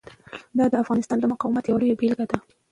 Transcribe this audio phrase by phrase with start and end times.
[0.57, 2.37] دا د افغانانو د مقاومت یوه لویه بیلګه ده.